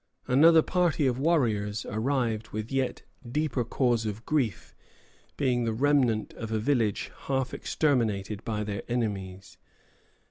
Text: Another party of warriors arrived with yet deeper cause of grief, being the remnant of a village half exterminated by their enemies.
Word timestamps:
Another 0.27 0.63
party 0.63 1.05
of 1.05 1.19
warriors 1.19 1.85
arrived 1.87 2.47
with 2.49 2.71
yet 2.71 3.03
deeper 3.31 3.63
cause 3.63 4.03
of 4.03 4.25
grief, 4.25 4.73
being 5.37 5.63
the 5.63 5.73
remnant 5.75 6.33
of 6.33 6.51
a 6.51 6.57
village 6.57 7.11
half 7.27 7.53
exterminated 7.53 8.43
by 8.43 8.63
their 8.63 8.81
enemies. 8.87 9.59